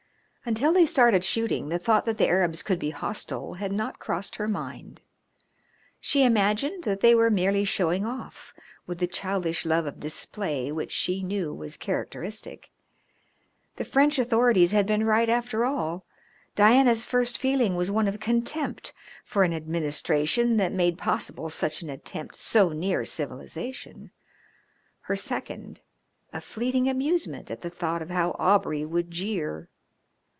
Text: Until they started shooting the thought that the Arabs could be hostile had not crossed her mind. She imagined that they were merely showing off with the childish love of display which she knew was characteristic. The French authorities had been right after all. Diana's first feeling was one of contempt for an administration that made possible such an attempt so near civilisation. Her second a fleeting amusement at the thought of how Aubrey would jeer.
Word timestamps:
Until 0.43 0.73
they 0.73 0.87
started 0.87 1.23
shooting 1.23 1.69
the 1.69 1.77
thought 1.77 2.03
that 2.07 2.17
the 2.17 2.25
Arabs 2.27 2.63
could 2.63 2.79
be 2.79 2.89
hostile 2.89 3.53
had 3.53 3.71
not 3.71 3.99
crossed 3.99 4.37
her 4.37 4.47
mind. 4.47 4.99
She 5.99 6.23
imagined 6.23 6.83
that 6.83 7.01
they 7.01 7.13
were 7.13 7.29
merely 7.29 7.63
showing 7.63 8.07
off 8.07 8.51
with 8.87 8.97
the 8.97 9.05
childish 9.05 9.67
love 9.67 9.85
of 9.85 9.99
display 9.99 10.71
which 10.71 10.91
she 10.91 11.21
knew 11.21 11.53
was 11.53 11.77
characteristic. 11.77 12.71
The 13.75 13.85
French 13.85 14.17
authorities 14.17 14.71
had 14.71 14.87
been 14.87 15.05
right 15.05 15.29
after 15.29 15.63
all. 15.63 16.07
Diana's 16.55 17.05
first 17.05 17.37
feeling 17.37 17.75
was 17.75 17.91
one 17.91 18.07
of 18.07 18.19
contempt 18.19 18.93
for 19.23 19.43
an 19.43 19.53
administration 19.53 20.57
that 20.57 20.71
made 20.73 20.97
possible 20.97 21.51
such 21.51 21.83
an 21.83 21.89
attempt 21.91 22.35
so 22.35 22.69
near 22.69 23.05
civilisation. 23.05 24.09
Her 25.01 25.15
second 25.15 25.81
a 26.33 26.41
fleeting 26.41 26.89
amusement 26.89 27.51
at 27.51 27.61
the 27.61 27.69
thought 27.69 28.01
of 28.01 28.09
how 28.09 28.31
Aubrey 28.39 28.83
would 28.83 29.11
jeer. 29.11 29.69